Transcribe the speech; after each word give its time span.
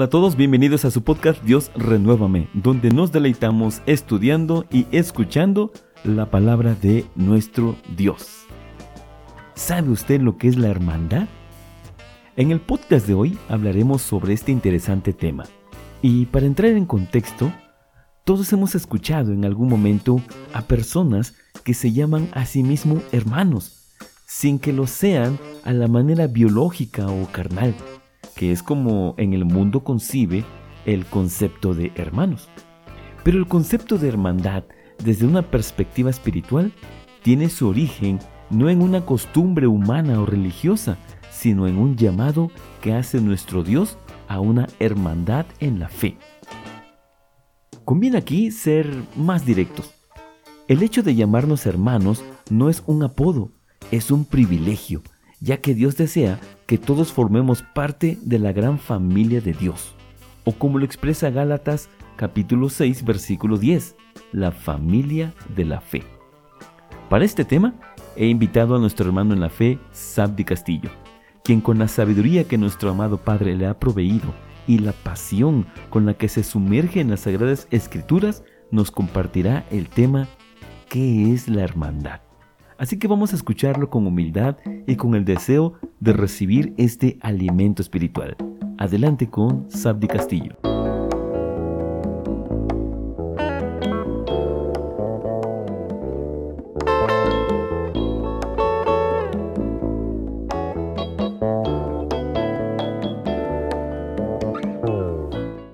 Hola 0.00 0.06
a 0.06 0.08
todos, 0.08 0.34
bienvenidos 0.34 0.86
a 0.86 0.90
su 0.90 1.04
podcast 1.04 1.42
Dios 1.42 1.70
Renuévame, 1.76 2.48
donde 2.54 2.88
nos 2.88 3.12
deleitamos 3.12 3.82
estudiando 3.84 4.64
y 4.70 4.86
escuchando 4.92 5.72
la 6.04 6.30
palabra 6.30 6.74
de 6.74 7.04
nuestro 7.16 7.76
Dios. 7.98 8.46
¿Sabe 9.54 9.90
usted 9.90 10.22
lo 10.22 10.38
que 10.38 10.48
es 10.48 10.56
la 10.56 10.68
hermandad? 10.68 11.28
En 12.36 12.50
el 12.50 12.62
podcast 12.62 13.06
de 13.06 13.12
hoy 13.12 13.38
hablaremos 13.50 14.00
sobre 14.00 14.32
este 14.32 14.52
interesante 14.52 15.12
tema. 15.12 15.44
Y 16.00 16.24
para 16.24 16.46
entrar 16.46 16.70
en 16.70 16.86
contexto, 16.86 17.52
todos 18.24 18.50
hemos 18.54 18.74
escuchado 18.74 19.34
en 19.34 19.44
algún 19.44 19.68
momento 19.68 20.22
a 20.54 20.62
personas 20.62 21.34
que 21.62 21.74
se 21.74 21.92
llaman 21.92 22.30
a 22.32 22.46
sí 22.46 22.62
mismos 22.62 23.02
hermanos, 23.12 23.92
sin 24.24 24.60
que 24.60 24.72
lo 24.72 24.86
sean 24.86 25.38
a 25.62 25.74
la 25.74 25.88
manera 25.88 26.26
biológica 26.26 27.06
o 27.06 27.30
carnal 27.30 27.74
que 28.40 28.52
es 28.52 28.62
como 28.62 29.14
en 29.18 29.34
el 29.34 29.44
mundo 29.44 29.84
concibe 29.84 30.46
el 30.86 31.04
concepto 31.04 31.74
de 31.74 31.92
hermanos. 31.94 32.48
Pero 33.22 33.36
el 33.36 33.46
concepto 33.46 33.98
de 33.98 34.08
hermandad, 34.08 34.64
desde 35.04 35.26
una 35.26 35.42
perspectiva 35.42 36.08
espiritual, 36.08 36.72
tiene 37.22 37.50
su 37.50 37.68
origen 37.68 38.18
no 38.48 38.70
en 38.70 38.80
una 38.80 39.04
costumbre 39.04 39.66
humana 39.66 40.18
o 40.18 40.24
religiosa, 40.24 40.96
sino 41.30 41.66
en 41.66 41.76
un 41.76 41.96
llamado 41.96 42.50
que 42.80 42.94
hace 42.94 43.20
nuestro 43.20 43.62
Dios 43.62 43.98
a 44.26 44.40
una 44.40 44.68
hermandad 44.78 45.44
en 45.58 45.78
la 45.78 45.90
fe. 45.90 46.16
Conviene 47.84 48.16
aquí 48.16 48.50
ser 48.52 48.90
más 49.16 49.44
directos. 49.44 49.92
El 50.66 50.82
hecho 50.82 51.02
de 51.02 51.14
llamarnos 51.14 51.66
hermanos 51.66 52.24
no 52.48 52.70
es 52.70 52.82
un 52.86 53.02
apodo, 53.02 53.52
es 53.90 54.10
un 54.10 54.24
privilegio, 54.24 55.02
ya 55.40 55.58
que 55.58 55.74
Dios 55.74 55.96
desea 55.96 56.38
que 56.66 56.78
todos 56.78 57.12
formemos 57.12 57.62
parte 57.62 58.18
de 58.22 58.38
la 58.38 58.52
gran 58.52 58.78
familia 58.78 59.40
de 59.40 59.52
Dios, 59.52 59.94
o 60.44 60.52
como 60.52 60.78
lo 60.78 60.84
expresa 60.84 61.30
Gálatas 61.30 61.88
capítulo 62.16 62.68
6 62.68 63.04
versículo 63.04 63.56
10, 63.56 63.96
la 64.32 64.52
familia 64.52 65.34
de 65.56 65.64
la 65.64 65.80
fe. 65.80 66.02
Para 67.08 67.24
este 67.24 67.44
tema 67.44 67.74
he 68.16 68.26
invitado 68.26 68.76
a 68.76 68.78
nuestro 68.78 69.06
hermano 69.06 69.32
en 69.32 69.40
la 69.40 69.48
fe, 69.48 69.78
Sabdi 69.92 70.44
Castillo, 70.44 70.90
quien 71.42 71.60
con 71.60 71.78
la 71.78 71.88
sabiduría 71.88 72.44
que 72.44 72.58
nuestro 72.58 72.90
amado 72.90 73.16
Padre 73.16 73.56
le 73.56 73.66
ha 73.66 73.78
proveído 73.78 74.34
y 74.66 74.78
la 74.78 74.92
pasión 74.92 75.66
con 75.88 76.06
la 76.06 76.14
que 76.14 76.28
se 76.28 76.44
sumerge 76.44 77.00
en 77.00 77.10
las 77.10 77.20
sagradas 77.20 77.66
escrituras, 77.70 78.44
nos 78.70 78.90
compartirá 78.90 79.64
el 79.70 79.88
tema 79.88 80.28
¿Qué 80.88 81.32
es 81.32 81.48
la 81.48 81.62
hermandad? 81.62 82.20
Así 82.80 82.98
que 82.98 83.08
vamos 83.08 83.34
a 83.34 83.36
escucharlo 83.36 83.90
con 83.90 84.06
humildad 84.06 84.56
y 84.86 84.96
con 84.96 85.14
el 85.14 85.26
deseo 85.26 85.74
de 86.00 86.14
recibir 86.14 86.72
este 86.78 87.18
alimento 87.20 87.82
espiritual. 87.82 88.38
Adelante 88.78 89.28
con 89.28 89.70
Sabdi 89.70 90.08
Castillo. 90.08 90.56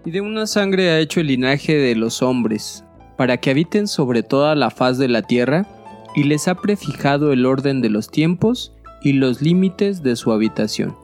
Y 0.04 0.10
de 0.10 0.20
una 0.20 0.48
sangre 0.48 0.90
ha 0.90 0.98
hecho 0.98 1.20
el 1.20 1.28
linaje 1.28 1.76
de 1.76 1.94
los 1.94 2.20
hombres, 2.20 2.84
para 3.16 3.36
que 3.36 3.50
habiten 3.50 3.86
sobre 3.86 4.24
toda 4.24 4.56
la 4.56 4.70
faz 4.70 4.98
de 4.98 5.06
la 5.06 5.22
tierra, 5.22 5.68
y 6.16 6.24
les 6.24 6.48
ha 6.48 6.56
prefijado 6.56 7.32
el 7.32 7.46
orden 7.46 7.82
de 7.82 7.90
los 7.90 8.10
tiempos 8.10 8.72
y 9.02 9.12
los 9.12 9.42
límites 9.42 10.02
de 10.02 10.16
su 10.16 10.32
habitación, 10.32 10.96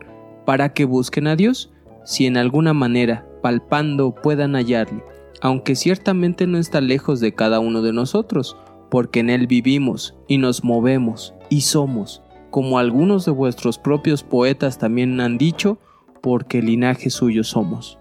para 0.46 0.72
que 0.72 0.86
busquen 0.86 1.28
a 1.28 1.36
Dios, 1.36 1.70
si 2.04 2.26
en 2.26 2.36
alguna 2.36 2.72
manera, 2.72 3.28
palpando, 3.42 4.14
puedan 4.14 4.54
hallarle, 4.54 5.04
aunque 5.42 5.76
ciertamente 5.76 6.46
no 6.46 6.58
está 6.58 6.80
lejos 6.80 7.20
de 7.20 7.34
cada 7.34 7.60
uno 7.60 7.82
de 7.82 7.92
nosotros, 7.92 8.56
porque 8.90 9.20
en 9.20 9.30
Él 9.30 9.46
vivimos 9.46 10.16
y 10.26 10.38
nos 10.38 10.64
movemos 10.64 11.34
y 11.50 11.60
somos, 11.60 12.22
como 12.50 12.78
algunos 12.78 13.26
de 13.26 13.32
vuestros 13.32 13.78
propios 13.78 14.22
poetas 14.22 14.78
también 14.78 15.20
han 15.20 15.36
dicho, 15.36 15.78
porque 16.22 16.62
linaje 16.62 17.10
suyo 17.10 17.44
somos. 17.44 17.98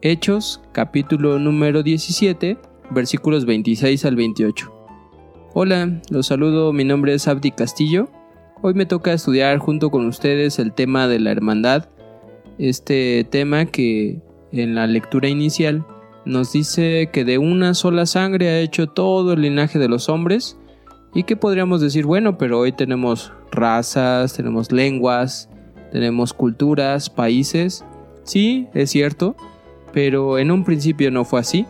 Hechos, 0.00 0.62
capítulo 0.72 1.40
número 1.40 1.82
17, 1.82 2.56
versículos 2.90 3.46
26 3.46 4.04
al 4.04 4.14
28. 4.14 4.77
Hola, 5.60 6.00
los 6.08 6.28
saludo, 6.28 6.72
mi 6.72 6.84
nombre 6.84 7.14
es 7.14 7.26
Abdi 7.26 7.50
Castillo. 7.50 8.08
Hoy 8.62 8.74
me 8.74 8.86
toca 8.86 9.12
estudiar 9.12 9.58
junto 9.58 9.90
con 9.90 10.06
ustedes 10.06 10.60
el 10.60 10.72
tema 10.72 11.08
de 11.08 11.18
la 11.18 11.32
hermandad, 11.32 11.88
este 12.58 13.26
tema 13.28 13.66
que 13.66 14.22
en 14.52 14.76
la 14.76 14.86
lectura 14.86 15.26
inicial 15.26 15.84
nos 16.24 16.52
dice 16.52 17.10
que 17.12 17.24
de 17.24 17.38
una 17.38 17.74
sola 17.74 18.06
sangre 18.06 18.50
ha 18.50 18.60
hecho 18.60 18.86
todo 18.86 19.32
el 19.32 19.42
linaje 19.42 19.80
de 19.80 19.88
los 19.88 20.08
hombres 20.08 20.56
y 21.12 21.24
que 21.24 21.34
podríamos 21.34 21.80
decir, 21.80 22.06
bueno, 22.06 22.38
pero 22.38 22.60
hoy 22.60 22.70
tenemos 22.70 23.32
razas, 23.50 24.34
tenemos 24.34 24.70
lenguas, 24.70 25.50
tenemos 25.90 26.34
culturas, 26.34 27.10
países. 27.10 27.84
Sí, 28.22 28.68
es 28.74 28.90
cierto, 28.90 29.34
pero 29.92 30.38
en 30.38 30.52
un 30.52 30.62
principio 30.62 31.10
no 31.10 31.24
fue 31.24 31.40
así. 31.40 31.66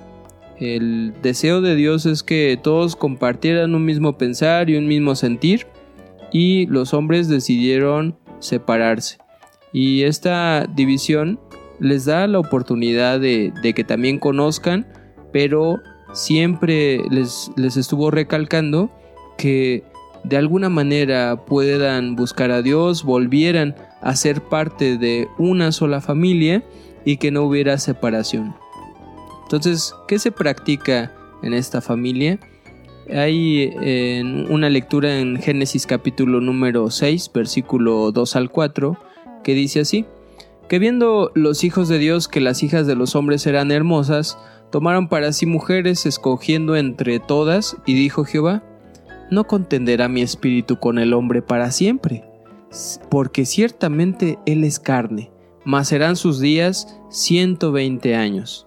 El 0.60 1.14
deseo 1.22 1.60
de 1.60 1.76
Dios 1.76 2.04
es 2.06 2.22
que 2.22 2.58
todos 2.60 2.96
compartieran 2.96 3.74
un 3.74 3.84
mismo 3.84 4.19
pensar 4.19 4.70
y 4.70 4.76
un 4.76 4.88
mismo 4.88 5.14
sentir 5.14 5.66
y 6.32 6.66
los 6.66 6.94
hombres 6.94 7.28
decidieron 7.28 8.16
separarse. 8.41 9.19
Y 9.72 10.02
esta 10.02 10.66
división 10.66 11.38
les 11.78 12.06
da 12.06 12.26
la 12.26 12.41
oportunidad 12.41 13.20
de, 13.20 13.52
que 13.74 13.84
también 13.84 14.19
conozcan, 14.19 14.86
pero 15.32 15.80
siempre 16.12 17.02
les, 17.10 17.50
les 17.56 17.76
estuvo 17.76 18.10
recalcando 18.10 18.90
que 19.36 19.84
de 20.25 20.36
alguna 20.36 20.69
manera 20.69 21.44
puedan 21.46 22.16
buscar 22.16 22.50
a 22.50 22.62
Dios, 22.62 23.04
volvieran 23.04 23.76
a 24.00 24.16
ser 24.16 24.40
parte 24.40 24.98
de 24.98 25.28
una 25.38 25.70
sola 25.70 26.00
familia 26.00 26.64
y 27.04 27.19
que 27.19 27.30
no 27.30 27.44
hubiera 27.44 27.78
separación. 27.78 28.54
Entonces, 29.48 29.94
¿qué 30.06 30.19
se 30.19 30.31
practica 30.31 31.10
en 31.42 31.54
esta 31.54 31.81
familia? 31.81 32.38
Hay 33.10 33.72
una 34.50 34.69
lectura 34.69 35.20
en 35.20 35.41
Génesis 35.41 35.86
capítulo 35.86 36.42
número 36.42 36.91
6, 36.91 37.31
versículo 37.32 38.12
2 38.12 38.37
al 38.37 38.50
4, 38.50 38.98
que 39.42 39.54
dice 39.54 39.81
así, 39.81 40.04
que 40.69 40.78
viendo 40.78 41.32
los 41.34 41.64
hijos 41.64 41.88
de 41.88 41.97
Dios 41.97 42.28
que 42.28 42.42
las 42.42 42.62
hijas 42.62 42.87
de 42.87 42.94
los 42.94 43.16
hombres 43.16 43.47
eran 43.47 43.70
hermosas, 43.70 44.37
tomaron 44.70 45.08
para 45.08 45.32
sí 45.32 45.47
mujeres 45.47 46.04
escogiendo 46.04 46.76
entre 46.76 47.19
todas, 47.19 47.78
y 47.87 47.94
dijo 47.94 48.26
Jehová, 48.26 48.62
no 49.31 49.44
contenderá 49.44 50.08
mi 50.08 50.20
espíritu 50.20 50.78
con 50.78 50.98
el 50.98 51.14
hombre 51.14 51.41
para 51.41 51.70
siempre, 51.70 52.22
porque 53.08 53.47
ciertamente 53.47 54.38
él 54.44 54.62
es 54.62 54.78
carne, 54.78 55.31
mas 55.64 55.88
serán 55.88 56.16
sus 56.16 56.38
días 56.38 57.00
ciento 57.08 57.72
veinte 57.72 58.14
años. 58.14 58.66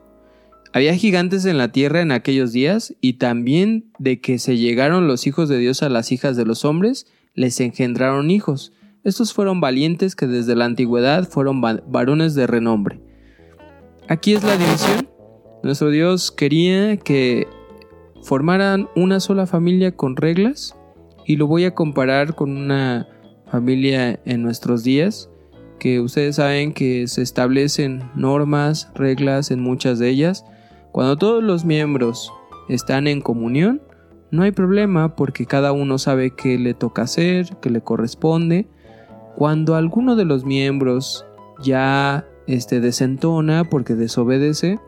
Había 0.74 0.96
gigantes 0.96 1.44
en 1.46 1.58
la 1.58 1.74
tierra 1.74 2.02
en 2.02 2.12
aquellos 2.12 2.54
días, 2.54 2.96
y 3.02 3.14
también 3.14 3.92
de 4.00 4.22
que 4.22 4.40
se 4.40 4.58
llegaron 4.58 5.08
los 5.08 5.28
hijos 5.28 5.50
de 5.50 5.58
Dios 5.58 5.84
a 5.84 5.90
las 5.90 6.14
hijas 6.14 6.38
de 6.38 6.46
los 6.46 6.64
hombres, 6.64 7.08
les 7.34 7.60
engendraron 7.60 8.32
hijos. 8.32 8.72
Estos 9.04 9.34
fueron 9.34 9.60
valientes 9.60 10.16
que 10.16 10.28
desde 10.28 10.56
la 10.56 10.66
antigüedad 10.66 11.28
fueron 11.28 11.60
varones 11.60 12.36
de 12.36 12.48
renombre. 12.48 13.02
Aquí 14.08 14.34
es 14.34 14.44
la 14.44 14.56
división. 14.56 15.10
Nuestro 15.64 15.90
Dios 15.90 16.32
quería 16.32 16.96
que 16.98 17.48
formaran 18.24 18.88
una 18.96 19.20
sola 19.20 19.48
familia 19.48 19.96
con 19.96 20.16
reglas, 20.16 20.76
y 21.26 21.36
lo 21.36 21.48
voy 21.48 21.66
a 21.66 21.76
comparar 21.76 22.34
con 22.34 22.56
una 22.56 23.08
familia 23.52 24.20
en 24.26 24.42
nuestros 24.42 24.84
días, 24.84 25.30
que 25.80 26.00
ustedes 26.00 26.38
saben 26.38 26.74
que 26.74 27.08
se 27.08 27.22
establecen 27.22 28.04
normas, 28.16 28.90
reglas 28.96 29.52
en 29.52 29.60
muchas 29.60 30.00
de 30.00 30.10
ellas, 30.10 30.46
cuando 30.92 31.18
todos 31.18 31.44
los 31.44 31.66
miembros 31.66 32.32
están 32.68 33.08
en 33.08 33.22
comunión, 33.22 33.82
no 34.32 34.44
hay 34.44 34.52
problema 34.52 35.16
porque 35.16 35.46
cada 35.46 35.72
uno 35.72 35.98
sabe 35.98 36.32
qué 36.32 36.58
le 36.58 36.74
toca 36.74 37.04
hacer, 37.04 37.58
qué 37.62 37.70
le 37.70 37.82
corresponde. 37.82 38.68
Cuando 39.36 39.76
alguno 39.76 40.16
de 40.16 40.26
los 40.26 40.46
miembros 40.46 41.26
ya 41.62 42.26
este, 42.48 42.80
desentona 42.80 43.66
porque 43.66 43.96
desobedece, 43.96 44.80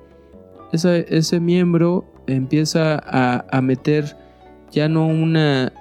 ese, 0.72 1.40
miembro 1.40 2.06
empieza 2.26 3.00
a, 3.06 3.46
a 3.52 3.62
meter 3.62 4.18
ya 4.72 4.90
no 4.90 5.06
una 5.06 5.72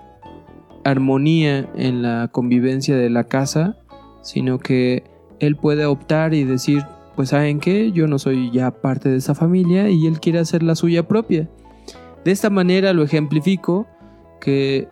armonía 0.85 1.71
en 1.77 2.03
la 2.03 2.29
convivencia 2.31 2.97
de 2.97 3.09
la 3.09 3.25
casa, 3.25 3.77
sino 4.23 4.59
que 4.59 5.05
él 5.41 5.57
puede 5.57 5.87
optar 5.87 6.35
y 6.35 6.45
decir 6.45 6.85
pues 7.17 7.31
saben 7.31 7.61
que 7.61 7.93
yo 7.93 8.07
no 8.07 8.19
soy 8.19 8.51
ya 8.51 8.71
parte 8.71 9.09
de 9.09 9.17
esa 9.17 9.35
familia 9.35 9.91
y 9.91 10.07
él 10.07 10.21
quiere 10.21 10.39
hacer 10.39 10.63
la 10.63 10.75
suya 10.75 11.07
propia. 11.07 11.49
De 12.25 12.31
esta 12.31 12.51
manera 12.51 12.93
lo 12.93 13.03
ejemplifico 13.03 13.87
que 14.41 14.89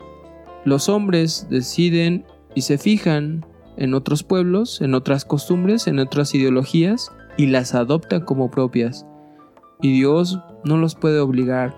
los 0.65 0.89
hombres 0.89 1.47
deciden 1.49 2.25
y 2.55 2.63
se 2.63 2.79
fijan 2.79 3.47
en 3.77 3.95
otros 3.95 4.23
pueblos, 4.23 4.81
en 4.81 4.95
otras 4.95 5.25
costumbres, 5.25 5.87
en 5.87 5.99
otras 5.99 6.35
ideologías 6.35 7.11
y 7.37 7.47
las 7.47 7.75
adoptan 7.75 8.23
como 8.25 8.51
propias. 8.51 9.07
Y 9.81 9.93
Dios 9.93 10.39
no 10.65 10.77
los 10.77 10.95
puede 10.95 11.21
obligar. 11.21 11.75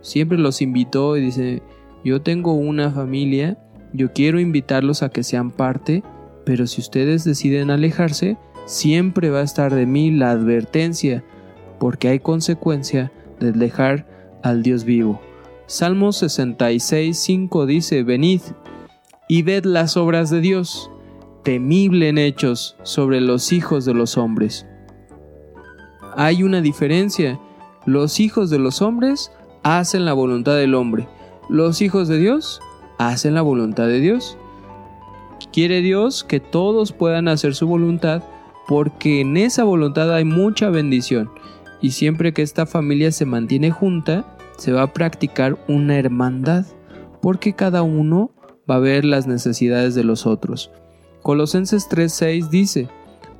Siempre 0.00 0.38
los 0.38 0.62
invitó 0.62 1.16
y 1.16 1.20
dice, 1.20 1.62
yo 2.04 2.22
tengo 2.22 2.54
una 2.54 2.90
familia, 2.90 3.58
yo 3.92 4.12
quiero 4.12 4.40
invitarlos 4.40 5.02
a 5.02 5.10
que 5.10 5.22
sean 5.22 5.50
parte, 5.50 6.02
pero 6.44 6.66
si 6.66 6.80
ustedes 6.80 7.24
deciden 7.24 7.70
alejarse, 7.70 8.38
siempre 8.66 9.30
va 9.30 9.40
a 9.40 9.44
estar 9.44 9.74
de 9.74 9.86
mí 9.86 10.10
la 10.10 10.30
advertencia, 10.30 11.24
porque 11.78 12.08
hay 12.08 12.20
consecuencia 12.20 13.12
de 13.40 13.52
dejar 13.52 14.06
al 14.42 14.62
Dios 14.62 14.84
vivo. 14.84 15.20
Salmo 15.66 16.12
66, 16.12 17.16
5 17.16 17.66
dice, 17.66 18.02
Venid 18.02 18.42
y 19.28 19.42
ved 19.42 19.64
las 19.64 19.96
obras 19.96 20.30
de 20.30 20.40
Dios, 20.40 20.90
temible 21.42 22.08
en 22.08 22.18
hechos 22.18 22.76
sobre 22.82 23.20
los 23.20 23.52
hijos 23.52 23.84
de 23.84 23.94
los 23.94 24.18
hombres. 24.18 24.66
Hay 26.16 26.42
una 26.42 26.60
diferencia. 26.60 27.40
Los 27.86 28.20
hijos 28.20 28.50
de 28.50 28.58
los 28.58 28.82
hombres 28.82 29.32
hacen 29.62 30.04
la 30.04 30.12
voluntad 30.12 30.56
del 30.56 30.74
hombre. 30.74 31.08
Los 31.48 31.80
hijos 31.80 32.06
de 32.06 32.18
Dios 32.18 32.60
hacen 32.98 33.34
la 33.34 33.42
voluntad 33.42 33.86
de 33.86 34.00
Dios. 34.00 34.36
Quiere 35.52 35.80
Dios 35.80 36.22
que 36.22 36.38
todos 36.38 36.92
puedan 36.92 37.28
hacer 37.28 37.54
su 37.54 37.66
voluntad 37.66 38.22
porque 38.68 39.20
en 39.20 39.36
esa 39.36 39.64
voluntad 39.64 40.14
hay 40.14 40.24
mucha 40.24 40.70
bendición. 40.70 41.30
Y 41.80 41.90
siempre 41.90 42.32
que 42.32 42.42
esta 42.42 42.66
familia 42.66 43.10
se 43.12 43.26
mantiene 43.26 43.70
junta, 43.70 44.36
se 44.56 44.72
va 44.72 44.82
a 44.82 44.92
practicar 44.92 45.58
una 45.68 45.98
hermandad, 45.98 46.64
porque 47.20 47.54
cada 47.54 47.82
uno 47.82 48.30
va 48.70 48.76
a 48.76 48.80
ver 48.80 49.04
las 49.04 49.26
necesidades 49.26 49.94
de 49.94 50.04
los 50.04 50.26
otros. 50.26 50.70
Colosenses 51.22 51.88
3:6 51.88 52.48
dice, 52.48 52.88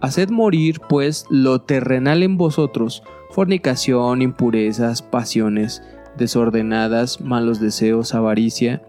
Haced 0.00 0.30
morir 0.30 0.80
pues 0.88 1.26
lo 1.30 1.60
terrenal 1.60 2.24
en 2.24 2.36
vosotros, 2.36 3.04
fornicación, 3.30 4.20
impurezas, 4.20 5.00
pasiones 5.02 5.82
desordenadas, 6.16 7.20
malos 7.20 7.60
deseos, 7.60 8.14
avaricia, 8.14 8.82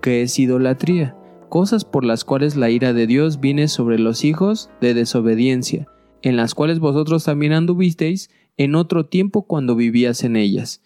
que 0.00 0.22
es 0.22 0.38
idolatría, 0.38 1.16
cosas 1.48 1.84
por 1.84 2.04
las 2.04 2.24
cuales 2.24 2.56
la 2.56 2.70
ira 2.70 2.92
de 2.92 3.06
Dios 3.06 3.40
viene 3.40 3.68
sobre 3.68 3.98
los 3.98 4.24
hijos 4.24 4.70
de 4.80 4.94
desobediencia, 4.94 5.88
en 6.22 6.36
las 6.36 6.54
cuales 6.54 6.78
vosotros 6.78 7.24
también 7.24 7.52
anduvisteis 7.52 8.30
en 8.56 8.74
otro 8.74 9.06
tiempo 9.06 9.46
cuando 9.46 9.76
vivías 9.76 10.24
en 10.24 10.36
ellas. 10.36 10.82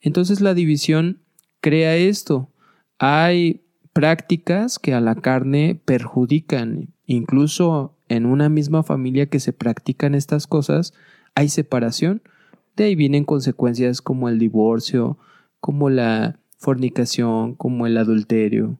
Entonces 0.00 0.40
la 0.40 0.54
división 0.54 1.20
crea 1.60 1.96
esto. 1.96 2.50
Hay 2.98 3.62
prácticas 3.92 4.78
que 4.78 4.94
a 4.94 5.00
la 5.00 5.14
carne 5.16 5.80
perjudican, 5.84 6.94
incluso 7.06 7.96
en 8.08 8.26
una 8.26 8.48
misma 8.48 8.82
familia 8.82 9.26
que 9.26 9.40
se 9.40 9.52
practican 9.52 10.14
estas 10.14 10.46
cosas, 10.46 10.94
hay 11.34 11.48
separación, 11.48 12.22
de 12.76 12.84
ahí 12.84 12.94
vienen 12.94 13.24
consecuencias 13.24 14.00
como 14.00 14.28
el 14.28 14.38
divorcio, 14.38 15.18
como 15.60 15.90
la 15.90 16.38
fornicación, 16.56 17.54
como 17.54 17.86
el 17.86 17.96
adulterio, 17.96 18.78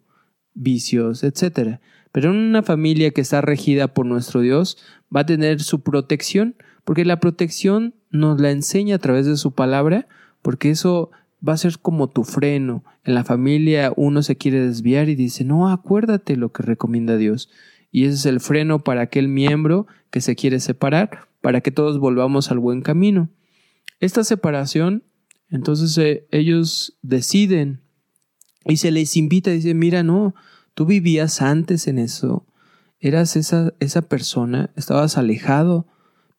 vicios, 0.58 1.24
etc. 1.24 1.78
Pero 2.12 2.30
en 2.30 2.36
una 2.36 2.62
familia 2.62 3.10
que 3.10 3.20
está 3.20 3.40
regida 3.40 3.88
por 3.88 4.06
nuestro 4.06 4.40
Dios 4.40 4.78
va 5.14 5.20
a 5.20 5.26
tener 5.26 5.60
su 5.60 5.80
protección, 5.80 6.56
porque 6.84 7.04
la 7.04 7.20
protección 7.20 7.94
nos 8.10 8.40
la 8.40 8.50
enseña 8.50 8.96
a 8.96 8.98
través 8.98 9.26
de 9.26 9.36
su 9.36 9.52
palabra, 9.52 10.08
porque 10.42 10.70
eso 10.70 11.10
va 11.46 11.52
a 11.52 11.58
ser 11.58 11.78
como 11.78 12.08
tu 12.08 12.24
freno. 12.24 12.84
En 13.04 13.14
la 13.14 13.24
familia 13.24 13.92
uno 13.96 14.22
se 14.22 14.36
quiere 14.36 14.60
desviar 14.60 15.08
y 15.08 15.14
dice, 15.14 15.44
no, 15.44 15.70
acuérdate 15.70 16.36
lo 16.36 16.52
que 16.52 16.62
recomienda 16.62 17.16
Dios 17.16 17.50
y 17.90 18.04
ese 18.04 18.14
es 18.14 18.26
el 18.26 18.40
freno 18.40 18.80
para 18.80 19.02
aquel 19.02 19.28
miembro 19.28 19.86
que 20.10 20.20
se 20.20 20.36
quiere 20.36 20.60
separar, 20.60 21.28
para 21.40 21.60
que 21.60 21.70
todos 21.70 21.98
volvamos 21.98 22.50
al 22.50 22.58
buen 22.58 22.82
camino. 22.82 23.30
Esta 24.00 24.24
separación, 24.24 25.04
entonces 25.50 25.96
eh, 25.98 26.26
ellos 26.30 26.98
deciden 27.02 27.80
y 28.68 28.76
se 28.76 28.90
les 28.90 29.16
invita, 29.16 29.50
dice, 29.50 29.74
mira, 29.74 30.02
no, 30.02 30.34
tú 30.74 30.86
vivías 30.86 31.42
antes 31.42 31.88
en 31.88 31.98
eso, 31.98 32.46
eras 33.00 33.34
esa, 33.36 33.72
esa 33.80 34.02
persona, 34.02 34.70
estabas 34.76 35.16
alejado, 35.16 35.86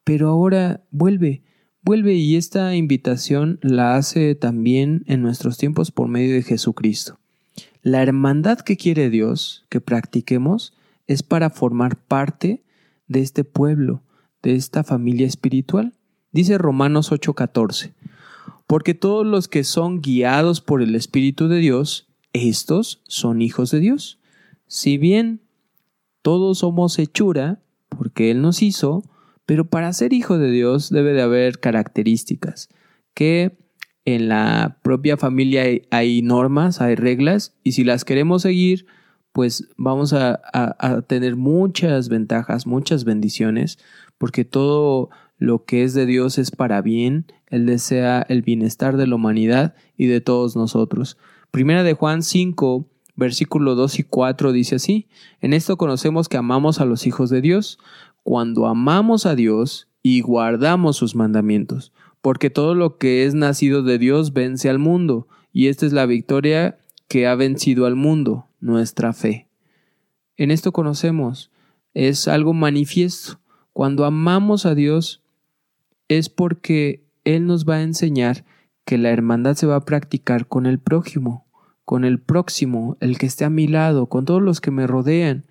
pero 0.04 0.30
ahora 0.30 0.84
vuelve, 0.92 1.42
vuelve 1.81 2.14
y 2.14 2.36
esta 2.36 2.76
invitación 2.76 3.60
la 3.62 3.96
hace 3.96 4.36
también 4.36 5.04
en 5.08 5.22
nuestros 5.22 5.58
tiempos 5.58 5.92
por 5.92 6.08
medio 6.08 6.36
de 6.36 6.44
Jesucristo. 6.44 7.20
La 7.81 8.04
hermandad 8.04 8.60
que 8.60 8.78
quiere 8.78 9.10
Dios 9.10 9.66
que 9.70 9.81
practiquemos 9.81 10.74
es 11.08 11.24
para 11.24 11.50
formar 11.50 11.98
parte 11.98 12.64
de 13.08 13.22
este 13.22 13.44
pueblo, 13.44 14.04
de 14.44 14.56
esta 14.56 14.84
familia 14.84 15.26
espiritual. 15.26 15.94
Dice 16.31 16.58
Romanos 16.58 17.12
8:14, 17.12 17.94
porque 18.68 18.94
todos 18.94 19.26
los 19.26 19.48
que 19.48 19.64
son 19.64 20.02
guiados 20.02 20.62
por 20.62 20.81
el 20.81 20.94
Espíritu 20.94 21.48
de 21.48 21.58
Dios, 21.58 22.09
estos 22.34 23.02
son 23.08 23.42
hijos 23.42 23.72
de 23.72 23.80
Dios. 23.80 24.20
Si 24.68 24.98
bien 24.98 25.42
todos 26.22 26.60
somos 26.60 27.00
hechura, 27.00 27.60
porque 27.90 28.31
Él 28.31 28.42
nos 28.42 28.62
hizo, 28.62 29.04
pero 29.46 29.70
para 29.70 29.92
ser 29.94 30.14
hijo 30.14 30.38
de 30.38 30.52
Dios 30.52 30.90
debe 30.90 31.14
de 31.14 31.22
haber 31.22 31.60
características 31.60 32.70
que 33.14 33.58
en 34.06 34.30
la 34.30 34.78
propia 34.81 35.18
familia 35.18 35.64
hay, 35.92 36.22
normas, 36.22 36.81
hay 36.81 36.96
reglas, 36.96 37.56
y 37.64 37.74
si 37.74 37.84
las 37.84 38.06
queremos 38.06 38.44
seguir, 38.44 38.86
pues 39.34 39.68
vamos 39.78 40.14
a, 40.14 40.40
tener 41.08 41.36
muchas 41.36 42.10
ventajas, 42.10 42.66
muchas 42.66 43.04
bendiciones, 43.04 43.78
porque 44.18 44.46
todo 44.46 45.10
lo 45.38 45.66
que 45.66 45.84
es 45.84 45.94
de 45.94 46.06
Dios 46.06 46.38
es 46.38 46.52
para 46.52 46.81
bien, 46.81 47.26
Él 47.48 47.66
desea 47.66 48.26
el 48.28 48.42
bienestar 48.42 48.98
de 48.98 49.08
la 49.08 49.16
humanidad 49.16 49.76
y 49.98 50.08
de 50.08 50.22
todos 50.22 50.56
nosotros. 50.56 51.18
Primera 51.51 51.84
de 51.84 51.94
Juan 51.94 52.24
5, 52.24 52.86
versículo 53.16 53.75
2 53.75 54.00
y 54.00 54.04
4 54.04 54.51
dice 54.51 54.75
así, 54.75 55.07
en 55.42 55.54
esto 55.54 55.78
conocemos 55.78 56.30
que 56.30 56.38
amamos 56.38 56.80
a 56.80 56.86
los 56.86 57.07
hijos 57.07 57.30
de 57.30 57.42
Dios, 57.42 57.80
cuando 58.24 58.68
amamos 58.68 59.25
a 59.25 59.36
Dios 59.36 59.88
y 60.04 60.22
guardamos 60.22 60.98
sus 60.98 61.16
mandamientos, 61.16 61.92
porque 62.22 62.50
todo 62.50 62.75
lo 62.75 62.98
que 62.98 63.25
es 63.25 63.34
nacido 63.34 63.81
de 63.84 63.98
Dios 63.98 64.34
vence 64.34 64.69
al 64.69 64.80
mundo, 64.80 65.28
y 65.51 65.68
esta 65.68 65.86
es 65.86 65.94
la 65.94 66.06
victoria 66.06 66.78
que 67.07 67.26
ha 67.26 67.35
vencido 67.35 67.85
al 67.85 67.95
mundo, 67.95 68.47
nuestra 68.59 69.14
fe. 69.14 69.47
En 70.38 70.52
esto 70.52 70.71
conocemos, 70.71 71.52
es 71.94 72.28
algo 72.28 72.54
manifiesto. 72.54 73.40
Cuando 73.74 74.06
amamos 74.06 74.66
a 74.66 74.76
Dios 74.76 75.21
es 76.07 76.30
porque 76.30 77.04
Él 77.24 77.45
nos 77.45 77.66
va 77.66 77.76
a 77.76 77.81
enseñar 77.81 78.45
que 78.90 78.98
la 78.98 79.12
hermandad 79.12 79.54
se 79.54 79.68
va 79.68 79.76
a 79.76 79.86
practicar 79.86 80.48
con 80.48 80.66
el 80.66 80.80
prójimo, 80.80 81.46
con 81.86 82.04
el 82.06 82.19
próximo, 82.19 82.98
el 83.02 83.19
que 83.19 83.28
esté 83.28 83.46
a 83.46 83.52
mi 83.52 83.68
lado, 83.68 84.08
con 84.08 84.26
todos 84.26 84.42
los 84.42 84.62
que 84.62 84.72
me 84.72 84.88
rodean. 84.88 85.46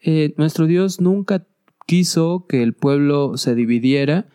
Eh, 0.00 0.32
nuestro 0.36 0.66
Dios 0.66 1.00
nunca 1.00 1.44
quiso 1.88 2.46
que 2.48 2.62
el 2.62 2.74
pueblo 2.74 3.36
se 3.36 3.56
dividiera 3.56 4.28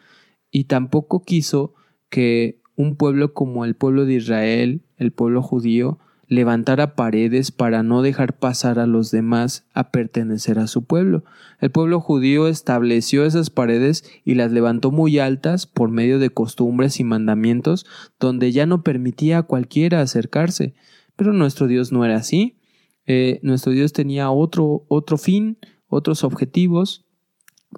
y 0.51 0.65
tampoco 0.65 1.23
quiso 1.23 1.73
que 2.09 2.59
un 2.75 2.97
pueblo 2.97 3.33
como 3.33 3.63
el 3.63 3.75
pueblo 3.75 4.03
de 4.03 4.15
Israel, 4.15 4.81
el 4.97 5.13
pueblo 5.13 5.41
judío, 5.41 5.99
levantara 6.35 6.95
paredes 6.95 7.51
para 7.51 7.83
no 7.83 8.01
dejar 8.01 8.37
pasar 8.37 8.79
a 8.79 8.87
los 8.87 9.11
demás 9.11 9.65
a 9.73 9.91
pertenecer 9.91 10.59
a 10.59 10.67
su 10.67 10.83
pueblo. 10.83 11.23
El 11.59 11.71
pueblo 11.71 11.99
judío 11.99 12.47
estableció 12.47 13.25
esas 13.25 13.49
paredes 13.49 14.03
y 14.25 14.35
las 14.35 14.51
levantó 14.51 14.91
muy 14.91 15.19
altas 15.19 15.67
por 15.67 15.89
medio 15.89 16.19
de 16.19 16.29
costumbres 16.29 16.99
y 16.99 17.03
mandamientos 17.03 17.85
donde 18.19 18.51
ya 18.51 18.65
no 18.65 18.83
permitía 18.83 19.39
a 19.39 19.43
cualquiera 19.43 20.01
acercarse. 20.01 20.73
Pero 21.15 21.33
nuestro 21.33 21.67
Dios 21.67 21.91
no 21.91 22.03
era 22.05 22.17
así. 22.17 22.57
Eh, 23.05 23.39
nuestro 23.43 23.71
Dios 23.71 23.93
tenía 23.93 24.29
otro, 24.31 24.85
otro 24.87 25.17
fin, 25.17 25.57
otros 25.87 26.23
objetivos 26.23 27.05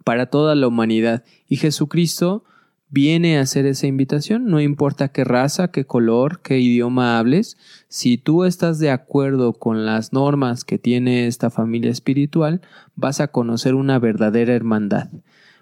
para 0.03 0.27
toda 0.27 0.55
la 0.55 0.67
humanidad. 0.67 1.23
Y 1.47 1.57
Jesucristo 1.57 2.43
viene 2.89 3.37
a 3.37 3.41
hacer 3.41 3.65
esa 3.65 3.87
invitación, 3.87 4.45
no 4.45 4.61
importa 4.61 5.09
qué 5.09 5.23
raza, 5.23 5.71
qué 5.71 5.85
color, 5.85 6.41
qué 6.41 6.59
idioma 6.59 7.17
hables, 7.17 7.57
si 7.87 8.17
tú 8.17 8.43
estás 8.43 8.79
de 8.79 8.91
acuerdo 8.91 9.53
con 9.53 9.85
las 9.85 10.13
normas 10.13 10.63
que 10.63 10.77
tiene 10.77 11.27
esta 11.27 11.49
familia 11.49 11.91
espiritual, 11.91 12.61
vas 12.95 13.19
a 13.19 13.27
conocer 13.27 13.75
una 13.75 13.99
verdadera 13.99 14.53
hermandad, 14.53 15.09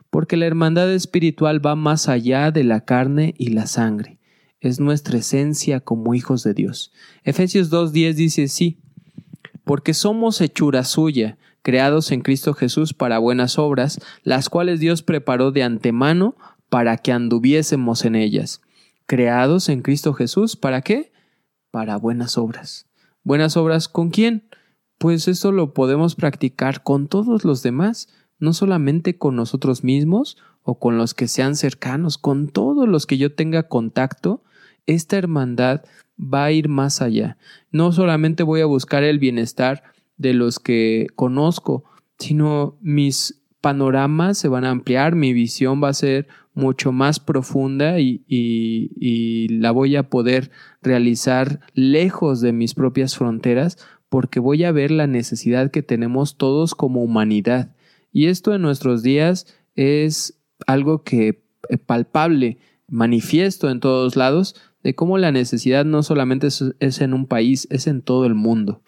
porque 0.09 0.37
la 0.37 0.45
hermandad 0.45 0.91
espiritual 0.91 1.65
va 1.65 1.75
más 1.75 2.09
allá 2.09 2.51
de 2.51 2.63
la 2.63 2.81
carne 2.81 3.33
y 3.37 3.49
la 3.49 3.67
sangre, 3.67 4.19
es 4.59 4.79
nuestra 4.79 5.17
esencia 5.17 5.79
como 5.79 6.13
hijos 6.13 6.43
de 6.43 6.53
Dios. 6.53 6.91
Efesios 7.23 7.71
2.10 7.71 8.13
dice 8.13 8.47
sí, 8.47 8.79
porque 9.63 9.93
somos 9.93 10.41
hechura 10.41 10.83
suya, 10.83 11.37
creados 11.61 12.11
en 12.11 12.21
Cristo 12.21 12.53
Jesús 12.53 12.93
para 12.93 13.19
buenas 13.19 13.57
obras, 13.57 13.99
las 14.23 14.49
cuales 14.49 14.79
Dios 14.79 15.01
preparó 15.01 15.51
de 15.51 15.63
antemano 15.63 16.35
para 16.73 16.97
que 16.97 17.11
anduviésemos 17.11 18.03
en 18.03 18.15
ellas, 18.15 18.59
creados 19.05 19.69
en 19.69 19.83
Cristo 19.83 20.15
Jesús, 20.15 20.55
¿para 20.55 20.81
qué? 20.81 21.11
Para 21.69 21.97
buenas 21.97 22.35
obras. 22.35 22.87
¿Buenas 23.23 23.57
obras 23.57 23.87
con 23.87 24.09
quién? 24.09 24.49
Pues 24.97 25.27
eso 25.27 25.51
lo 25.51 25.75
podemos 25.75 26.15
practicar 26.15 26.81
con 26.81 27.07
todos 27.07 27.45
los 27.45 27.61
demás, 27.61 28.09
no 28.39 28.53
solamente 28.53 29.19
con 29.19 29.35
nosotros 29.35 29.83
mismos 29.83 30.39
o 30.63 30.79
con 30.79 30.97
los 30.97 31.13
que 31.13 31.27
sean 31.27 31.55
cercanos, 31.55 32.17
con 32.17 32.47
todos 32.47 32.89
los 32.89 33.05
que 33.05 33.19
yo 33.19 33.35
tenga 33.35 33.67
contacto, 33.67 34.41
esta 34.87 35.15
hermandad 35.15 35.83
va 36.17 36.45
a 36.45 36.51
ir 36.53 36.69
más 36.69 37.03
allá. 37.03 37.37
No 37.69 37.91
solamente 37.91 38.41
voy 38.41 38.61
a 38.61 38.65
buscar 38.65 39.03
el 39.03 39.19
bienestar 39.19 39.83
de 40.17 40.33
los 40.33 40.57
que 40.57 41.05
conozco, 41.13 41.83
sino 42.17 42.79
mis 42.81 43.42
panoramas 43.63 44.37
se 44.37 44.49
van 44.49 44.65
a 44.65 44.71
ampliar, 44.71 45.15
mi 45.15 45.31
visión 45.31 45.81
va 45.81 45.87
a 45.87 45.93
ser 45.93 46.27
mucho 46.53 46.91
más 46.91 47.21
profunda 47.21 47.97
y, 47.97 49.47
la 49.49 49.71
voy 49.71 49.95
a 49.95 50.09
poder 50.09 50.51
realizar 50.81 51.61
lejos 51.73 52.41
de 52.41 52.51
mis 52.51 52.73
propias 52.73 53.15
fronteras 53.15 53.77
porque 54.09 54.41
voy 54.41 54.65
a 54.65 54.73
ver 54.73 54.91
la 54.91 55.07
necesidad 55.07 55.71
que 55.71 55.81
tenemos 55.81 56.35
todos 56.35 56.75
como 56.75 57.01
humanidad. 57.01 57.73
Y 58.11 58.25
esto 58.25 58.53
en 58.53 58.61
nuestros 58.61 59.01
días 59.01 59.47
es 59.75 60.37
algo 60.67 61.03
que 61.03 61.45
eh, 61.69 61.77
palpable, 61.77 62.57
manifiesto 62.89 63.69
en 63.69 63.79
todos 63.79 64.17
lados, 64.17 64.57
de 64.83 64.93
cómo 64.93 65.17
la 65.17 65.31
necesidad 65.31 65.85
no 65.85 66.03
solamente 66.03 66.47
es, 66.47 67.01
en 67.01 67.13
un 67.13 67.27
país, 67.27 67.65
es 67.71 67.87
en 67.87 68.01
todo 68.01 68.25
el 68.25 68.35
mundo. 68.35 68.81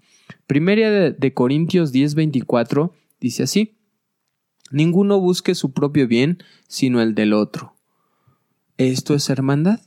Primera 0.47 0.91
de, 0.91 1.11
de 1.11 1.33
Corintios 1.33 1.93
10:24 1.93 2.91
dice 3.21 3.43
así, 3.43 3.74
Ninguno 4.71 5.19
busque 5.19 5.55
su 5.55 5.73
propio 5.73 6.07
bien, 6.07 6.39
sino 6.67 7.01
el 7.01 7.15
del 7.15 7.33
otro. 7.33 7.75
Esto 8.77 9.13
es 9.13 9.29
hermandad. 9.29 9.79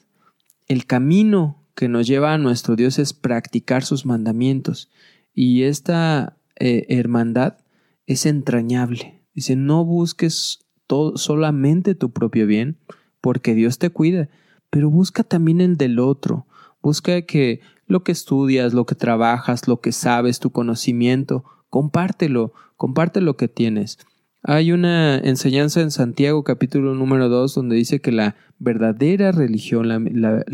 El 0.67 0.87
camino 0.87 1.65
que 1.75 1.89
nos 1.89 2.07
lleva 2.07 2.33
a 2.33 2.39
nuestro 2.39 2.77
Dios 2.77 2.99
es 2.99 3.13
practicar 3.13 3.85
sus 3.85 4.07
mandamientos. 4.07 4.91
Y 5.35 5.63
esta 5.65 6.39
eh, 6.57 6.87
hermandad 6.89 7.59
es 8.07 8.27
entrañable. 8.27 9.23
Dice, 9.35 9.57
no 9.57 9.85
busques 9.85 10.67
solamente 11.15 11.95
tu 11.95 12.11
propio 12.13 12.47
bien, 12.47 12.79
porque 13.21 13.55
Dios 13.55 13.79
te 13.79 13.91
cuida, 13.91 14.29
pero 14.71 14.91
busca 14.91 15.23
también 15.23 15.61
el 15.61 15.77
del 15.77 15.99
otro. 15.99 16.47
Busca 16.83 17.23
que 17.23 17.61
lo 17.87 18.05
que 18.05 18.13
estudias, 18.13 18.75
lo 18.75 18.87
que 18.87 18.95
trabajas, 18.95 19.69
lo 19.69 19.81
que 19.81 19.93
sabes, 19.93 20.41
tu 20.41 20.51
conocimiento, 20.51 21.45
compártelo, 21.69 22.53
comparte 22.77 23.21
lo 23.21 23.37
que 23.37 23.49
tienes. 23.49 23.99
Hay 24.45 24.71
una 24.71 25.19
enseñanza 25.19 25.81
en 25.81 25.91
Santiago 25.91 26.45
capítulo 26.45 26.95
número 26.95 27.29
2 27.29 27.55
donde 27.55 27.75
dice 27.75 28.01
que 28.01 28.13
la 28.13 28.37
verdadera 28.61 29.33
religión, 29.33 29.89
la, 29.89 30.45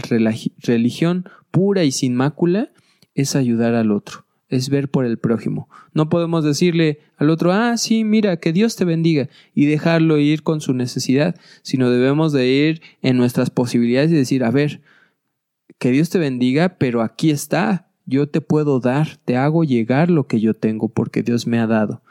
religión 0.62 1.28
pura 1.50 1.84
y 1.84 1.92
sin 1.92 2.14
mácula, 2.14 2.70
es 3.14 3.36
ayudar 3.36 3.74
al 3.74 3.92
otro, 3.92 4.24
es 4.48 4.70
ver 4.70 4.90
por 4.90 5.04
el 5.04 5.18
prójimo. 5.18 5.68
No 5.92 6.08
podemos 6.08 6.44
decirle 6.44 7.00
al 7.18 7.28
otro, 7.28 7.52
ah, 7.52 7.76
sí, 7.76 8.04
mira, 8.04 8.38
que 8.38 8.54
Dios 8.54 8.74
te 8.74 8.86
bendiga 8.86 9.28
y 9.54 9.66
dejarlo 9.66 10.16
ir 10.18 10.42
con 10.42 10.62
su 10.62 10.72
necesidad, 10.72 11.38
sino 11.62 11.90
debemos 11.90 12.32
de 12.32 12.48
ir 12.48 12.82
en 13.02 13.18
nuestras 13.18 13.50
posibilidades 13.50 14.10
y 14.10 14.14
decir, 14.14 14.44
a 14.44 14.50
ver, 14.50 14.80
que 15.78 15.90
Dios 15.90 16.08
te 16.08 16.18
bendiga, 16.18 16.78
pero 16.78 17.02
aquí 17.02 17.30
está, 17.30 17.90
yo 18.06 18.30
te 18.30 18.40
puedo 18.40 18.80
dar, 18.80 19.18
te 19.26 19.36
hago 19.36 19.62
llegar 19.62 20.10
lo 20.10 20.26
que 20.26 20.40
yo 20.40 20.54
tengo 20.54 20.88
porque 20.88 21.22
Dios 21.22 21.46
me 21.46 21.58
ha 21.58 21.66
dado. 21.66 22.02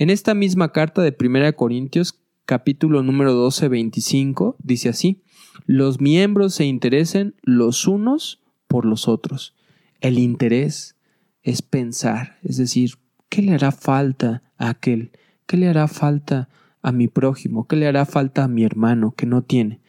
En 0.00 0.08
esta 0.08 0.32
misma 0.32 0.72
carta 0.72 1.02
de 1.02 1.14
1 1.14 1.56
Corintios, 1.56 2.22
capítulo 2.46 3.02
número 3.02 3.34
12, 3.34 3.68
25, 3.68 4.56
dice 4.58 4.88
así, 4.88 5.20
los 5.66 6.00
miembros 6.00 6.54
se 6.54 6.64
interesen 6.64 7.34
los 7.42 7.86
unos 7.86 8.40
por 8.66 8.86
los 8.86 9.08
otros. 9.08 9.54
El 10.00 10.18
interés 10.18 10.96
es 11.42 11.60
pensar, 11.60 12.38
es 12.42 12.56
decir, 12.56 12.92
¿qué 13.28 13.42
le 13.42 13.52
hará 13.52 13.72
falta 13.72 14.42
a 14.56 14.70
aquel? 14.70 15.10
¿Qué 15.46 15.58
le 15.58 15.68
hará 15.68 15.86
falta 15.86 16.48
a 16.80 16.92
mi 16.92 17.06
prójimo? 17.06 17.66
¿Qué 17.66 17.76
le 17.76 17.86
hará 17.86 18.06
falta 18.06 18.44
a 18.44 18.48
mi 18.48 18.64
hermano 18.64 19.12
que 19.14 19.26
no 19.26 19.42
tiene? 19.42 19.80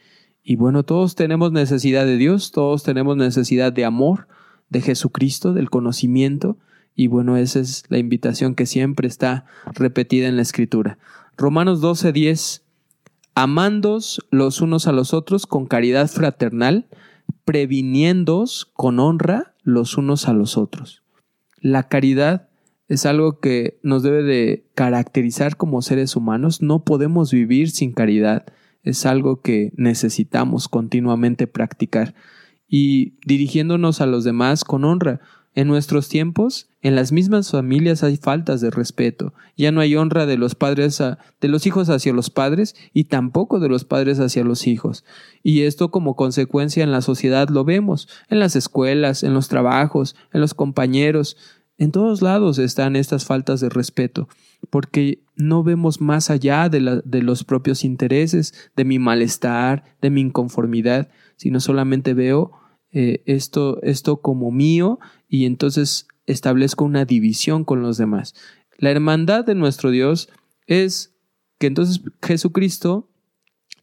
Y 0.42 0.56
bueno, 0.56 0.82
todos 0.82 1.14
tenemos 1.14 1.52
necesidad 1.52 2.04
de 2.04 2.18
Dios, 2.18 2.52
todos 2.52 2.82
tenemos 2.82 3.16
necesidad 3.16 3.72
de 3.72 3.86
amor, 3.86 4.28
de 4.68 4.82
Jesucristo, 4.82 5.54
del 5.54 5.70
conocimiento, 5.70 6.58
y 6.94 7.06
bueno, 7.06 7.36
esa 7.36 7.60
es 7.60 7.84
la 7.88 7.98
invitación 7.98 8.54
que 8.54 8.66
siempre 8.66 9.08
está 9.08 9.46
repetida 9.74 10.28
en 10.28 10.36
la 10.36 10.42
escritura. 10.42 10.98
Romanos 11.36 11.80
12:10, 11.80 12.62
amándos 13.34 14.20
los 14.30 14.60
unos 14.60 14.86
a 14.86 14.92
los 14.92 15.14
otros 15.14 15.46
con 15.46 15.66
caridad 15.66 16.08
fraternal, 16.08 16.88
previniéndoos 17.44 18.70
con 18.74 19.00
honra 19.00 19.54
los 19.62 19.96
unos 19.96 20.28
a 20.28 20.32
los 20.32 20.56
otros. 20.58 21.02
La 21.60 21.88
caridad 21.88 22.48
es 22.88 23.06
algo 23.06 23.40
que 23.40 23.78
nos 23.82 24.02
debe 24.02 24.22
de 24.22 24.66
caracterizar 24.74 25.56
como 25.56 25.80
seres 25.80 26.16
humanos. 26.16 26.60
No 26.60 26.84
podemos 26.84 27.32
vivir 27.32 27.70
sin 27.70 27.92
caridad. 27.92 28.44
Es 28.82 29.06
algo 29.06 29.40
que 29.40 29.72
necesitamos 29.76 30.68
continuamente 30.68 31.46
practicar. 31.46 32.14
Y 32.68 33.14
dirigiéndonos 33.26 34.00
a 34.00 34.06
los 34.06 34.24
demás 34.24 34.64
con 34.64 34.84
honra. 34.84 35.20
En 35.54 35.68
nuestros 35.68 36.08
tiempos, 36.08 36.68
en 36.80 36.96
las 36.96 37.12
mismas 37.12 37.50
familias 37.50 38.02
hay 38.02 38.16
faltas 38.16 38.62
de 38.62 38.70
respeto. 38.70 39.34
Ya 39.54 39.70
no 39.70 39.82
hay 39.82 39.96
honra 39.96 40.24
de 40.24 40.38
los 40.38 40.54
padres 40.54 40.98
de 40.98 41.48
los 41.48 41.66
hijos 41.66 41.90
hacia 41.90 42.14
los 42.14 42.30
padres 42.30 42.74
y 42.94 43.04
tampoco 43.04 43.60
de 43.60 43.68
los 43.68 43.84
padres 43.84 44.18
hacia 44.18 44.44
los 44.44 44.66
hijos. 44.66 45.04
Y 45.42 45.62
esto 45.62 45.90
como 45.90 46.16
consecuencia 46.16 46.82
en 46.82 46.90
la 46.90 47.02
sociedad 47.02 47.50
lo 47.50 47.64
vemos, 47.64 48.08
en 48.30 48.40
las 48.40 48.56
escuelas, 48.56 49.22
en 49.22 49.34
los 49.34 49.48
trabajos, 49.48 50.16
en 50.32 50.40
los 50.40 50.54
compañeros, 50.54 51.36
en 51.76 51.92
todos 51.92 52.22
lados 52.22 52.58
están 52.58 52.96
estas 52.96 53.26
faltas 53.26 53.60
de 53.60 53.68
respeto, 53.68 54.28
porque 54.70 55.22
no 55.36 55.62
vemos 55.62 56.00
más 56.00 56.30
allá 56.30 56.68
de, 56.70 57.02
de 57.04 57.22
los 57.22 57.44
propios 57.44 57.84
intereses, 57.84 58.54
de 58.74 58.84
mi 58.84 58.98
malestar, 58.98 59.84
de 60.00 60.08
mi 60.08 60.22
inconformidad, 60.22 61.08
sino 61.36 61.60
solamente 61.60 62.14
veo 62.14 62.52
eh, 62.94 63.22
esto, 63.24 63.80
esto 63.82 64.20
como 64.20 64.50
mío 64.50 65.00
y 65.32 65.46
entonces 65.46 66.08
establezco 66.26 66.84
una 66.84 67.06
división 67.06 67.64
con 67.64 67.80
los 67.80 67.96
demás. 67.96 68.34
La 68.76 68.90
hermandad 68.90 69.46
de 69.46 69.54
nuestro 69.54 69.90
Dios 69.90 70.28
es 70.66 71.14
que 71.58 71.68
entonces 71.68 72.02
Jesucristo 72.22 73.08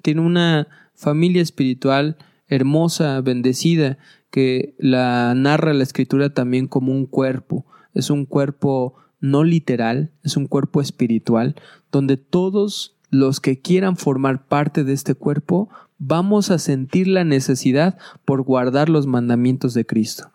tiene 0.03 0.21
una 0.21 0.67
familia 0.93 1.41
espiritual 1.41 2.17
hermosa, 2.45 3.19
bendecida, 3.21 3.97
que 4.29 4.75
la 4.77 5.33
narra 5.33 5.73
la 5.73 5.81
escritura 5.81 6.35
también 6.35 6.67
como 6.67 6.91
un 6.91 7.07
cuerpo. 7.07 7.65
Es 7.95 8.11
un 8.11 8.27
cuerpo 8.27 8.93
no 9.19 9.43
literal, 9.43 10.11
es 10.23 10.37
un 10.37 10.45
cuerpo 10.45 10.81
espiritual, 10.81 11.55
donde 11.91 12.17
todos 12.17 12.95
los 13.09 13.39
que 13.39 13.59
quieran 13.59 13.97
formar 13.97 14.45
parte 14.47 14.83
de 14.83 14.93
este 14.93 15.15
cuerpo 15.15 15.69
vamos 15.97 16.51
a 16.51 16.59
sentir 16.59 17.07
la 17.07 17.23
necesidad 17.23 17.97
por 18.23 18.43
guardar 18.43 18.87
los 18.87 19.07
mandamientos 19.07 19.73
de 19.73 19.87
Cristo. 19.87 20.31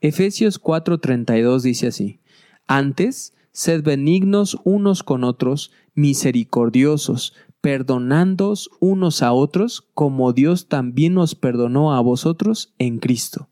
Efesios 0.00 0.60
4:32 0.60 1.62
dice 1.62 1.88
así, 1.88 2.20
Antes, 2.66 3.34
sed 3.52 3.82
benignos 3.82 4.58
unos 4.64 5.02
con 5.02 5.24
otros, 5.24 5.72
misericordiosos, 5.94 7.34
perdonándoos 7.60 8.70
unos 8.80 9.22
a 9.22 9.32
otros, 9.32 9.88
como 9.92 10.32
Dios 10.32 10.68
también 10.68 11.14
nos 11.14 11.34
perdonó 11.34 11.94
a 11.94 12.00
vosotros 12.00 12.72
en 12.78 12.98
Cristo. 12.98 13.48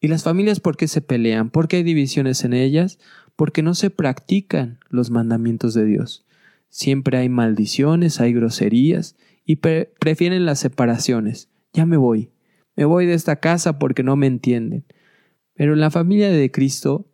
¿Y 0.00 0.08
las 0.08 0.24
familias 0.24 0.60
por 0.60 0.76
qué 0.76 0.88
se 0.88 1.02
pelean? 1.02 1.50
¿Por 1.50 1.68
qué 1.68 1.76
hay 1.76 1.82
divisiones 1.82 2.42
en 2.44 2.54
ellas? 2.54 2.98
Porque 3.36 3.62
no 3.62 3.74
se 3.74 3.90
practican 3.90 4.78
los 4.88 5.10
mandamientos 5.10 5.74
de 5.74 5.84
Dios. 5.84 6.24
Siempre 6.70 7.18
hay 7.18 7.28
maldiciones, 7.28 8.20
hay 8.20 8.32
groserías, 8.32 9.16
y 9.44 9.56
prefieren 9.56 10.46
las 10.46 10.60
separaciones. 10.60 11.48
Ya 11.72 11.84
me 11.84 11.96
voy. 11.96 12.30
Me 12.76 12.84
voy 12.84 13.06
de 13.06 13.14
esta 13.14 13.36
casa 13.36 13.78
porque 13.78 14.02
no 14.02 14.16
me 14.16 14.26
entienden. 14.26 14.84
Pero 15.54 15.74
en 15.74 15.80
la 15.80 15.90
familia 15.90 16.30
de 16.30 16.50
Cristo 16.50 17.06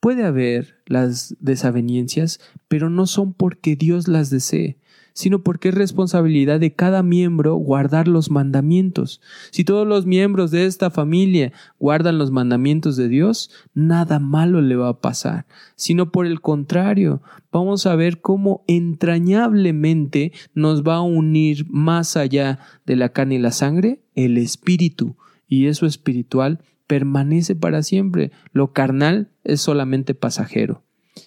puede 0.00 0.24
haber 0.24 0.82
las 0.86 1.34
desavenencias, 1.40 2.38
pero 2.68 2.90
no 2.90 3.06
son 3.06 3.32
porque 3.32 3.74
Dios 3.74 4.06
las 4.06 4.28
desee, 4.28 4.76
sino 5.14 5.42
porque 5.42 5.70
es 5.70 5.74
responsabilidad 5.74 6.60
de 6.60 6.74
cada 6.74 7.02
miembro 7.02 7.54
guardar 7.54 8.06
los 8.06 8.30
mandamientos. 8.30 9.22
Si 9.50 9.64
todos 9.64 9.86
los 9.86 10.04
miembros 10.04 10.50
de 10.50 10.66
esta 10.66 10.90
familia 10.90 11.52
guardan 11.78 12.18
los 12.18 12.30
mandamientos 12.30 12.96
de 12.96 13.08
Dios, 13.08 13.50
nada 13.72 14.18
malo 14.18 14.60
le 14.60 14.76
va 14.76 14.90
a 14.90 15.00
pasar, 15.00 15.46
sino 15.76 16.10
por 16.12 16.26
el 16.26 16.40
contrario, 16.40 17.22
vamos 17.50 17.86
a 17.86 17.96
ver 17.96 18.20
cómo 18.20 18.64
entrañablemente 18.66 20.32
nos 20.52 20.82
va 20.82 20.96
a 20.96 21.02
unir 21.02 21.66
más 21.70 22.16
allá 22.16 22.58
de 22.84 22.96
la 22.96 23.10
carne 23.10 23.36
y 23.36 23.38
la 23.38 23.52
sangre 23.52 24.02
el 24.14 24.36
espíritu, 24.36 25.16
y 25.48 25.66
eso 25.66 25.86
espiritual 25.86 26.60
permanece 26.86 27.54
para 27.54 27.82
siempre, 27.82 28.30
lo 28.52 28.72
carnal 28.72 29.30
es 29.44 29.60
solamente 29.60 30.14
pasajero. 30.14 30.82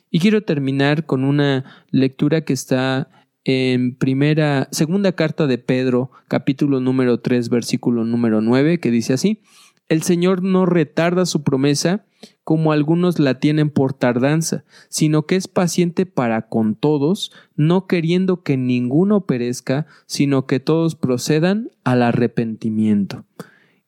Y 0.10 0.20
quiero 0.20 0.44
terminar 0.44 1.06
con 1.06 1.24
una 1.24 1.86
lectura 1.92 2.42
que 2.42 2.54
está 2.54 3.10
en 3.44 3.96
primera, 3.96 4.68
segunda 4.72 5.14
carta 5.14 5.48
de 5.48 5.58
Pedro, 5.58 6.12
capítulo 6.28 6.82
número 6.82 7.22
3, 7.22 7.50
versículo 7.50 8.04
número 8.04 8.42
9, 8.42 8.80
que 8.80 8.92
dice 8.92 9.14
así, 9.14 9.42
El 9.88 10.04
Señor 10.04 10.44
no 10.44 10.66
retarda 10.66 11.26
su 11.26 11.44
promesa, 11.44 12.04
como 12.44 12.74
algunos 12.74 13.20
la 13.20 13.40
tienen 13.40 13.70
por 13.70 13.94
tardanza, 13.94 14.66
sino 14.90 15.26
que 15.26 15.38
es 15.38 15.48
paciente 15.48 16.06
para 16.06 16.44
con 16.44 16.76
todos, 16.76 17.32
no 17.56 17.88
queriendo 17.88 18.44
que 18.44 18.58
ninguno 18.58 19.26
perezca, 19.26 19.86
sino 20.08 20.46
que 20.46 20.60
todos 20.60 20.96
procedan 20.96 21.70
al 21.86 22.04
arrepentimiento. 22.04 23.24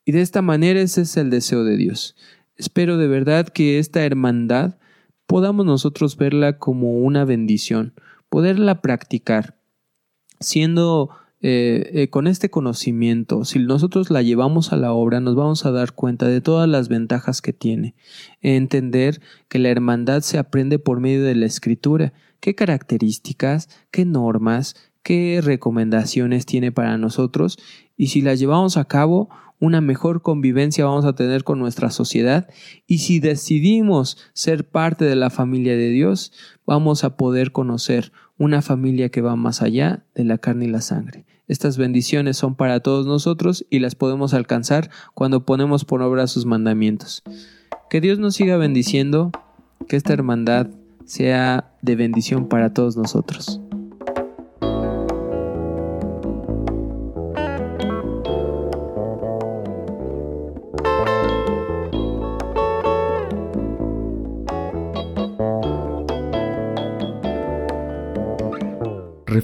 Y 0.10 0.12
de 0.12 0.22
esta 0.22 0.42
manera 0.42 0.82
ese 0.82 1.02
es 1.02 1.18
el 1.18 1.30
deseo 1.30 1.64
de 1.64 1.78
Dios. 1.78 2.16
Espero 2.58 2.98
de 2.98 3.08
verdad 3.08 3.48
que 3.48 3.78
esta 3.78 4.04
hermandad 4.04 4.80
podamos 5.28 5.68
nosotros 5.68 6.18
verla 6.18 6.58
como 6.58 6.94
una 6.94 7.26
bendición, 7.26 7.94
poderla 8.28 8.82
practicar, 8.82 9.60
siendo 10.40 11.12
eh, 11.42 11.92
eh, 11.94 12.10
con 12.10 12.26
este 12.26 12.50
conocimiento, 12.50 13.46
si 13.46 13.60
nosotros 13.60 14.10
la 14.10 14.24
llevamos 14.24 14.74
a 14.74 14.78
la 14.78 14.94
obra, 14.94 15.20
nos 15.20 15.36
vamos 15.36 15.68
a 15.68 15.72
dar 15.72 15.94
cuenta 15.94 16.28
de 16.28 16.42
todas 16.42 16.68
las 16.68 16.90
ventajas 16.90 17.44
que 17.44 17.54
tiene. 17.54 17.94
Entender 18.42 19.22
que 19.48 19.60
la 19.60 19.70
hermandad 19.70 20.22
se 20.22 20.40
aprende 20.40 20.80
por 20.80 21.00
medio 21.00 21.24
de 21.24 21.36
la 21.36 21.46
escritura, 21.46 22.14
qué 22.40 22.56
características, 22.56 23.70
qué 23.92 24.06
normas, 24.06 24.76
qué 25.04 25.40
recomendaciones 25.44 26.48
tiene 26.48 26.72
para 26.72 26.98
nosotros 26.98 27.60
y 27.96 28.08
si 28.08 28.22
las 28.22 28.40
llevamos 28.40 28.76
a 28.78 28.86
cabo, 28.86 29.30
una 29.60 29.82
mejor 29.82 30.22
convivencia 30.22 30.86
vamos 30.86 31.06
a 31.06 31.14
tener 31.14 31.44
con 31.44 31.60
nuestra 31.60 31.92
sociedad 31.92 32.48
y 32.88 33.00
si 33.00 33.20
decidimos 33.20 34.18
ser 34.34 34.68
parte 34.68 35.06
de 35.06 35.16
la 35.16 35.30
familia 35.30 35.76
de 35.76 35.90
Dios, 35.90 36.32
vamos 36.66 37.04
a 37.04 37.18
poder 37.18 37.52
conocer 37.52 38.12
una 38.38 38.62
familia 38.62 39.10
que 39.10 39.22
va 39.22 39.36
más 39.36 39.62
allá 39.62 40.06
de 40.16 40.24
la 40.24 40.38
carne 40.38 40.66
y 40.66 40.70
la 40.70 40.82
sangre. 40.82 41.26
Estas 41.48 41.78
bendiciones 41.78 42.38
son 42.38 42.56
para 42.56 42.80
todos 42.80 43.06
nosotros 43.06 43.66
y 43.70 43.80
las 43.80 43.96
podemos 43.96 44.34
alcanzar 44.34 44.90
cuando 45.14 45.46
ponemos 45.46 45.84
por 45.84 46.02
obra 46.02 46.28
sus 46.28 46.46
mandamientos. 46.46 47.24
Que 47.90 48.02
Dios 48.02 48.20
nos 48.20 48.36
siga 48.36 48.58
bendiciendo, 48.58 49.32
que 49.88 49.96
esta 49.96 50.14
hermandad 50.14 50.68
sea 51.06 51.72
de 51.82 51.96
bendición 51.96 52.48
para 52.48 52.72
todos 52.74 52.96
nosotros. 52.96 53.60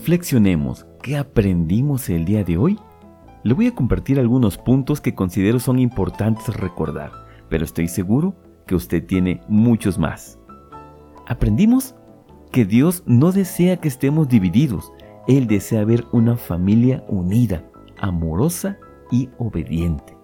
Reflexionemos, 0.05 0.85
¿qué 1.01 1.17
aprendimos 1.17 2.11
el 2.11 2.25
día 2.25 2.43
de 2.43 2.57
hoy? 2.57 2.77
Le 3.41 3.55
voy 3.55 3.65
a 3.65 3.73
compartir 3.73 4.19
algunos 4.19 4.55
puntos 4.55 5.01
que 5.01 5.15
considero 5.15 5.59
son 5.59 5.79
importantes 5.79 6.55
recordar, 6.55 7.11
pero 7.49 7.65
estoy 7.65 7.87
seguro 7.87 8.35
que 8.67 8.75
usted 8.75 9.03
tiene 9.03 9.41
muchos 9.47 9.97
más. 9.97 10.37
Aprendimos 11.25 11.95
que 12.51 12.65
Dios 12.65 13.01
no 13.07 13.31
desea 13.31 13.77
que 13.77 13.87
estemos 13.87 14.29
divididos, 14.29 14.93
Él 15.27 15.47
desea 15.47 15.83
ver 15.85 16.05
una 16.11 16.37
familia 16.37 17.03
unida, 17.07 17.63
amorosa 17.97 18.77
y 19.09 19.29
obediente. 19.39 20.15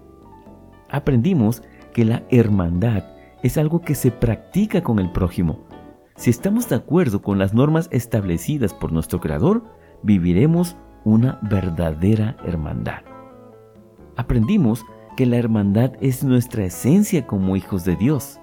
Aprendimos 0.92 1.64
que 1.92 2.06
la 2.06 2.22
hermandad 2.30 3.04
es 3.42 3.58
algo 3.58 3.82
que 3.82 3.96
se 3.96 4.12
practica 4.12 4.84
con 4.84 5.00
el 5.00 5.12
prójimo, 5.12 5.66
si 6.22 6.30
estamos 6.30 6.70
de 6.70 6.75
acuerdo 6.75 7.24
con 7.24 7.40
las 7.40 7.56
normas 7.56 7.90
establecidas 7.92 8.75
por 8.75 8.92
nuestro 8.92 9.20
Creador, 9.20 9.63
viviremos 10.04 10.78
una 11.04 11.40
verdadera 11.42 12.38
hermandad. 12.46 13.00
Aprendimos 14.18 14.86
que 15.18 15.25
la 15.25 15.38
hermandad 15.38 15.94
es 16.00 16.24
nuestra 16.24 16.63
esencia 16.63 17.25
como 17.25 17.56
hijos 17.56 17.86
de 17.86 17.96
Dios. 17.96 18.40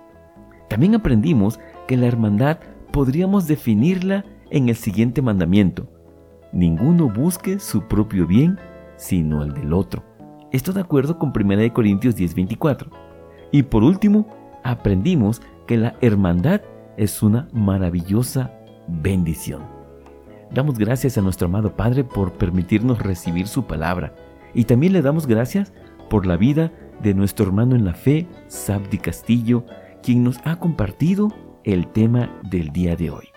También 0.69 0.97
aprendimos 0.97 1.61
que 1.87 1.97
la 1.97 2.09
hermandad 2.09 2.59
podríamos 2.93 3.47
definirla 3.47 4.25
en 4.51 4.69
el 4.69 4.75
siguiente 4.75 5.23
mandamiento. 5.23 5.89
Ninguno 6.53 7.09
busque 7.09 7.61
su 7.61 7.83
propio 7.83 8.27
bien, 8.27 8.59
sino 8.97 9.45
el 9.45 9.55
del 9.55 9.73
otro. 9.73 10.03
Esto 10.51 10.73
de 10.73 10.81
acuerdo 10.81 11.17
con 11.17 11.31
1 11.33 11.73
Corintios 11.73 12.17
10:24. 12.17 12.91
Y 13.53 13.63
por 13.63 13.85
último, 13.85 14.27
aprendimos 14.65 15.41
que 15.69 15.77
la 15.77 15.95
hermandad 16.01 16.61
es 16.99 17.23
una 17.23 17.49
maravillosa 17.53 18.53
bendición. 18.87 19.63
Damos 20.53 20.79
gracias 20.79 21.17
a 21.17 21.23
nuestro 21.23 21.47
amado 21.47 21.77
Padre 21.77 22.05
por 22.05 22.33
permitirnos 22.33 22.99
recibir 22.99 23.47
su 23.47 23.67
palabra 23.67 24.15
y 24.55 24.65
también 24.65 24.93
le 24.93 25.03
damos 25.03 25.27
gracias 25.27 25.73
por 26.11 26.27
la 26.27 26.37
vida 26.37 26.73
de 27.03 27.15
nuestro 27.15 27.47
hermano 27.47 27.77
en 27.77 27.85
la 27.85 27.95
fe, 27.95 28.27
Sabdi 28.49 28.99
Castillo, 28.99 29.65
quien 30.03 30.25
nos 30.25 30.39
ha 30.45 30.59
compartido 30.59 31.33
el 31.65 31.87
tema 31.89 32.31
del 32.51 32.71
día 32.71 32.97
de 32.97 33.11
hoy. 33.11 33.29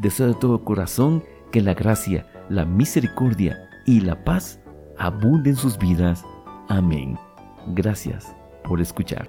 Deseo 0.00 0.28
de 0.28 0.34
todo 0.34 0.64
corazón 0.64 1.22
que 1.52 1.60
la 1.60 1.74
gracia, 1.74 2.26
la 2.48 2.64
misericordia 2.64 3.68
y 3.86 4.00
la 4.00 4.24
paz 4.24 4.60
abunden 4.98 5.54
sus 5.54 5.78
vidas. 5.78 6.24
Amén. 6.68 7.18
Gracias 7.74 8.34
por 8.64 8.80
escuchar. 8.80 9.28